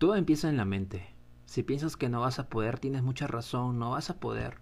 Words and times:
Todo 0.00 0.16
empieza 0.16 0.48
en 0.48 0.56
la 0.56 0.64
mente. 0.64 1.14
Si 1.44 1.62
piensas 1.62 1.98
que 1.98 2.08
no 2.08 2.22
vas 2.22 2.38
a 2.38 2.48
poder, 2.48 2.78
tienes 2.78 3.02
mucha 3.02 3.26
razón, 3.26 3.78
no 3.78 3.90
vas 3.90 4.08
a 4.08 4.18
poder. 4.18 4.54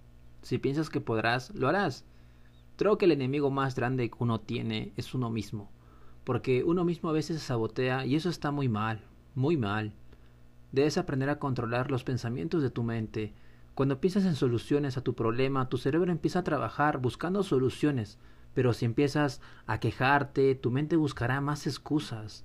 Si 0.42 0.58
piensas 0.58 0.90
que 0.90 1.00
podrás, 1.00 1.54
lo 1.54 1.68
harás. 1.68 2.04
Creo 2.74 2.98
que 2.98 3.04
el 3.04 3.12
enemigo 3.12 3.48
más 3.48 3.76
grande 3.76 4.10
que 4.10 4.16
uno 4.18 4.40
tiene 4.40 4.92
es 4.96 5.14
uno 5.14 5.30
mismo, 5.30 5.70
porque 6.24 6.64
uno 6.64 6.84
mismo 6.84 7.08
a 7.08 7.12
veces 7.12 7.38
se 7.38 7.46
sabotea 7.46 8.04
y 8.04 8.16
eso 8.16 8.28
está 8.28 8.50
muy 8.50 8.68
mal, 8.68 9.04
muy 9.36 9.56
mal. 9.56 9.92
Debes 10.72 10.98
aprender 10.98 11.30
a 11.30 11.38
controlar 11.38 11.92
los 11.92 12.02
pensamientos 12.02 12.60
de 12.60 12.70
tu 12.70 12.82
mente. 12.82 13.32
Cuando 13.76 14.00
piensas 14.00 14.24
en 14.24 14.34
soluciones 14.34 14.96
a 14.96 15.02
tu 15.02 15.14
problema, 15.14 15.68
tu 15.68 15.78
cerebro 15.78 16.10
empieza 16.10 16.40
a 16.40 16.44
trabajar 16.44 16.98
buscando 16.98 17.44
soluciones, 17.44 18.18
pero 18.54 18.72
si 18.72 18.86
empiezas 18.86 19.40
a 19.68 19.78
quejarte, 19.78 20.56
tu 20.56 20.72
mente 20.72 20.96
buscará 20.96 21.40
más 21.40 21.68
excusas. 21.68 22.44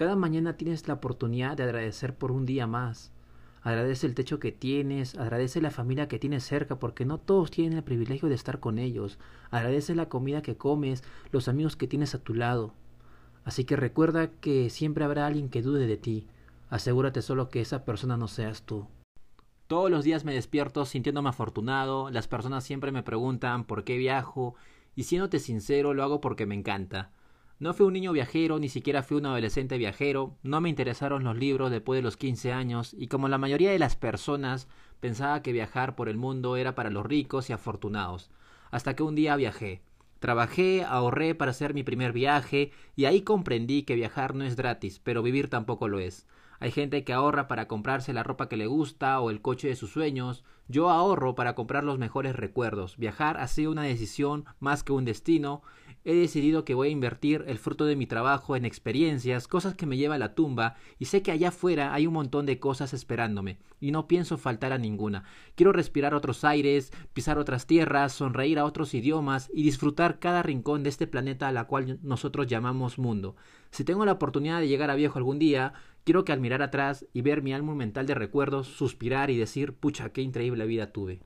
Cada 0.00 0.16
mañana 0.16 0.56
tienes 0.56 0.88
la 0.88 0.94
oportunidad 0.94 1.58
de 1.58 1.64
agradecer 1.64 2.14
por 2.14 2.32
un 2.32 2.46
día 2.46 2.66
más. 2.66 3.12
Agradece 3.60 4.06
el 4.06 4.14
techo 4.14 4.40
que 4.40 4.50
tienes, 4.50 5.14
agradece 5.14 5.60
la 5.60 5.70
familia 5.70 6.08
que 6.08 6.18
tienes 6.18 6.42
cerca, 6.42 6.78
porque 6.78 7.04
no 7.04 7.18
todos 7.18 7.50
tienen 7.50 7.76
el 7.76 7.84
privilegio 7.84 8.30
de 8.30 8.34
estar 8.34 8.60
con 8.60 8.78
ellos. 8.78 9.18
Agradece 9.50 9.94
la 9.94 10.08
comida 10.08 10.40
que 10.40 10.56
comes, 10.56 11.04
los 11.32 11.48
amigos 11.48 11.76
que 11.76 11.86
tienes 11.86 12.14
a 12.14 12.18
tu 12.18 12.32
lado. 12.32 12.72
Así 13.44 13.64
que 13.64 13.76
recuerda 13.76 14.30
que 14.30 14.70
siempre 14.70 15.04
habrá 15.04 15.26
alguien 15.26 15.50
que 15.50 15.60
dude 15.60 15.86
de 15.86 15.98
ti. 15.98 16.26
Asegúrate 16.70 17.20
solo 17.20 17.50
que 17.50 17.60
esa 17.60 17.84
persona 17.84 18.16
no 18.16 18.26
seas 18.26 18.62
tú. 18.62 18.86
Todos 19.66 19.90
los 19.90 20.02
días 20.02 20.24
me 20.24 20.32
despierto 20.32 20.86
sintiéndome 20.86 21.28
afortunado, 21.28 22.08
las 22.08 22.26
personas 22.26 22.64
siempre 22.64 22.90
me 22.90 23.02
preguntan 23.02 23.64
por 23.64 23.84
qué 23.84 23.98
viajo, 23.98 24.54
y 24.96 25.02
siéndote 25.02 25.40
sincero 25.40 25.92
lo 25.92 26.02
hago 26.02 26.22
porque 26.22 26.46
me 26.46 26.54
encanta. 26.54 27.10
No 27.60 27.74
fui 27.74 27.84
un 27.84 27.92
niño 27.92 28.12
viajero, 28.12 28.58
ni 28.58 28.70
siquiera 28.70 29.02
fui 29.02 29.18
un 29.18 29.26
adolescente 29.26 29.76
viajero, 29.76 30.34
no 30.42 30.62
me 30.62 30.70
interesaron 30.70 31.24
los 31.24 31.36
libros 31.36 31.70
después 31.70 31.98
de 31.98 32.02
los 32.02 32.16
15 32.16 32.54
años, 32.54 32.96
y 32.98 33.08
como 33.08 33.28
la 33.28 33.36
mayoría 33.36 33.70
de 33.70 33.78
las 33.78 33.96
personas 33.96 34.66
pensaba 34.98 35.42
que 35.42 35.52
viajar 35.52 35.94
por 35.94 36.08
el 36.08 36.16
mundo 36.16 36.56
era 36.56 36.74
para 36.74 36.88
los 36.88 37.04
ricos 37.04 37.50
y 37.50 37.52
afortunados, 37.52 38.30
hasta 38.70 38.96
que 38.96 39.02
un 39.02 39.14
día 39.14 39.36
viajé. 39.36 39.82
Trabajé, 40.20 40.84
ahorré 40.84 41.34
para 41.34 41.50
hacer 41.50 41.74
mi 41.74 41.82
primer 41.82 42.14
viaje, 42.14 42.72
y 42.96 43.04
ahí 43.04 43.20
comprendí 43.20 43.82
que 43.82 43.94
viajar 43.94 44.34
no 44.34 44.44
es 44.44 44.56
gratis, 44.56 44.98
pero 44.98 45.22
vivir 45.22 45.50
tampoco 45.50 45.86
lo 45.86 45.98
es. 45.98 46.26
Hay 46.60 46.70
gente 46.70 47.04
que 47.04 47.14
ahorra 47.14 47.48
para 47.48 47.68
comprarse 47.68 48.14
la 48.14 48.22
ropa 48.22 48.48
que 48.48 48.58
le 48.58 48.66
gusta 48.66 49.18
o 49.20 49.30
el 49.30 49.40
coche 49.40 49.68
de 49.68 49.76
sus 49.76 49.90
sueños. 49.90 50.44
Yo 50.68 50.90
ahorro 50.90 51.34
para 51.34 51.54
comprar 51.54 51.84
los 51.84 51.98
mejores 51.98 52.36
recuerdos. 52.36 52.98
Viajar 52.98 53.38
ha 53.38 53.48
sido 53.48 53.72
una 53.72 53.84
decisión 53.84 54.44
más 54.60 54.84
que 54.84 54.92
un 54.92 55.06
destino 55.06 55.62
he 56.04 56.14
decidido 56.14 56.64
que 56.64 56.74
voy 56.74 56.88
a 56.88 56.92
invertir 56.92 57.44
el 57.46 57.58
fruto 57.58 57.84
de 57.84 57.96
mi 57.96 58.06
trabajo 58.06 58.56
en 58.56 58.64
experiencias, 58.64 59.48
cosas 59.48 59.74
que 59.74 59.86
me 59.86 59.96
lleva 59.96 60.14
a 60.14 60.18
la 60.18 60.34
tumba, 60.34 60.76
y 60.98 61.06
sé 61.06 61.22
que 61.22 61.30
allá 61.30 61.48
afuera 61.48 61.92
hay 61.92 62.06
un 62.06 62.14
montón 62.14 62.46
de 62.46 62.58
cosas 62.58 62.94
esperándome, 62.94 63.58
y 63.80 63.90
no 63.90 64.06
pienso 64.06 64.38
faltar 64.38 64.72
a 64.72 64.78
ninguna. 64.78 65.24
Quiero 65.54 65.72
respirar 65.72 66.14
otros 66.14 66.44
aires, 66.44 66.92
pisar 67.12 67.38
otras 67.38 67.66
tierras, 67.66 68.12
sonreír 68.12 68.58
a 68.58 68.64
otros 68.64 68.94
idiomas 68.94 69.50
y 69.52 69.62
disfrutar 69.62 70.18
cada 70.18 70.42
rincón 70.42 70.82
de 70.82 70.88
este 70.90 71.06
planeta 71.06 71.48
a 71.48 71.52
la 71.52 71.64
cual 71.64 71.98
nosotros 72.02 72.46
llamamos 72.46 72.98
mundo. 72.98 73.36
Si 73.70 73.84
tengo 73.84 74.04
la 74.04 74.12
oportunidad 74.12 74.60
de 74.60 74.68
llegar 74.68 74.90
a 74.90 74.96
viejo 74.96 75.18
algún 75.18 75.38
día, 75.38 75.74
quiero 76.04 76.24
que 76.24 76.32
al 76.32 76.40
mirar 76.40 76.62
atrás 76.62 77.06
y 77.12 77.20
ver 77.22 77.42
mi 77.42 77.52
álbum 77.52 77.76
mental 77.76 78.06
de 78.06 78.14
recuerdos, 78.14 78.68
suspirar 78.68 79.30
y 79.30 79.36
decir, 79.36 79.74
pucha, 79.74 80.12
qué 80.12 80.22
increíble 80.22 80.66
vida 80.66 80.92
tuve. 80.92 81.20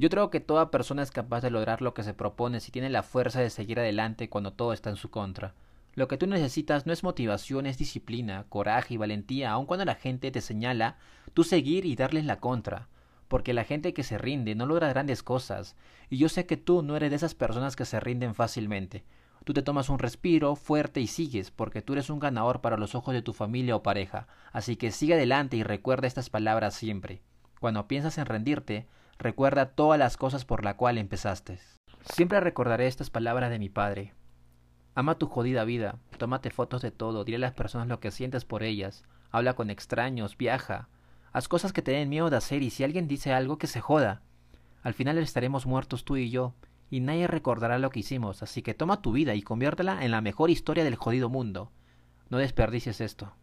Yo 0.00 0.08
creo 0.08 0.30
que 0.30 0.40
toda 0.40 0.70
persona 0.70 1.02
es 1.02 1.10
capaz 1.10 1.42
de 1.42 1.50
lograr 1.50 1.82
lo 1.82 1.92
que 1.92 2.02
se 2.02 2.14
propone 2.14 2.60
si 2.60 2.72
tiene 2.72 2.88
la 2.88 3.02
fuerza 3.02 3.38
de 3.38 3.50
seguir 3.50 3.78
adelante 3.78 4.30
cuando 4.30 4.54
todo 4.54 4.72
está 4.72 4.88
en 4.88 4.96
su 4.96 5.10
contra. 5.10 5.52
Lo 5.92 6.08
que 6.08 6.16
tú 6.16 6.26
necesitas 6.26 6.86
no 6.86 6.94
es 6.94 7.02
motivación, 7.02 7.66
es 7.66 7.76
disciplina, 7.76 8.46
coraje 8.48 8.94
y 8.94 8.96
valentía, 8.96 9.50
aun 9.50 9.66
cuando 9.66 9.84
la 9.84 9.96
gente 9.96 10.30
te 10.30 10.40
señala, 10.40 10.96
tú 11.34 11.44
seguir 11.44 11.84
y 11.84 11.96
darles 11.96 12.24
la 12.24 12.40
contra. 12.40 12.88
Porque 13.28 13.52
la 13.52 13.64
gente 13.64 13.92
que 13.92 14.02
se 14.02 14.16
rinde 14.16 14.54
no 14.54 14.64
logra 14.64 14.88
grandes 14.88 15.22
cosas, 15.22 15.76
y 16.08 16.16
yo 16.16 16.30
sé 16.30 16.46
que 16.46 16.56
tú 16.56 16.80
no 16.80 16.96
eres 16.96 17.10
de 17.10 17.16
esas 17.16 17.34
personas 17.34 17.76
que 17.76 17.84
se 17.84 18.00
rinden 18.00 18.34
fácilmente. 18.34 19.04
Tú 19.44 19.52
te 19.52 19.60
tomas 19.60 19.90
un 19.90 19.98
respiro 19.98 20.56
fuerte 20.56 21.02
y 21.02 21.08
sigues, 21.08 21.50
porque 21.50 21.82
tú 21.82 21.92
eres 21.92 22.08
un 22.08 22.20
ganador 22.20 22.62
para 22.62 22.78
los 22.78 22.94
ojos 22.94 23.12
de 23.12 23.20
tu 23.20 23.34
familia 23.34 23.76
o 23.76 23.82
pareja. 23.82 24.28
Así 24.50 24.76
que 24.76 24.92
sigue 24.92 25.12
adelante 25.12 25.58
y 25.58 25.62
recuerda 25.62 26.06
estas 26.06 26.30
palabras 26.30 26.72
siempre. 26.72 27.20
Cuando 27.60 27.86
piensas 27.86 28.16
en 28.16 28.24
rendirte, 28.24 28.86
Recuerda 29.20 29.66
todas 29.66 29.98
las 29.98 30.16
cosas 30.16 30.46
por 30.46 30.64
la 30.64 30.78
cual 30.78 30.96
empezaste. 30.96 31.58
Siempre 32.00 32.40
recordaré 32.40 32.86
estas 32.86 33.10
palabras 33.10 33.50
de 33.50 33.58
mi 33.58 33.68
padre. 33.68 34.14
Ama 34.94 35.18
tu 35.18 35.26
jodida 35.26 35.64
vida, 35.64 35.98
tómate 36.16 36.48
fotos 36.48 36.80
de 36.80 36.90
todo, 36.90 37.22
dile 37.22 37.36
a 37.36 37.40
las 37.40 37.52
personas 37.52 37.86
lo 37.86 38.00
que 38.00 38.12
sientes 38.12 38.46
por 38.46 38.62
ellas, 38.62 39.04
habla 39.30 39.52
con 39.52 39.68
extraños, 39.68 40.38
viaja, 40.38 40.88
haz 41.32 41.48
cosas 41.48 41.74
que 41.74 41.82
te 41.82 41.90
den 41.90 42.08
miedo 42.08 42.30
de 42.30 42.38
hacer 42.38 42.62
y 42.62 42.70
si 42.70 42.82
alguien 42.82 43.08
dice 43.08 43.34
algo 43.34 43.58
que 43.58 43.66
se 43.66 43.82
joda. 43.82 44.22
Al 44.82 44.94
final 44.94 45.18
estaremos 45.18 45.66
muertos 45.66 46.06
tú 46.06 46.16
y 46.16 46.30
yo, 46.30 46.54
y 46.88 47.00
nadie 47.00 47.26
recordará 47.26 47.78
lo 47.78 47.90
que 47.90 48.00
hicimos, 48.00 48.42
así 48.42 48.62
que 48.62 48.72
toma 48.72 49.02
tu 49.02 49.12
vida 49.12 49.34
y 49.34 49.42
conviértela 49.42 50.02
en 50.02 50.12
la 50.12 50.22
mejor 50.22 50.48
historia 50.48 50.82
del 50.82 50.96
jodido 50.96 51.28
mundo. 51.28 51.70
No 52.30 52.38
desperdicies 52.38 53.02
esto. 53.02 53.34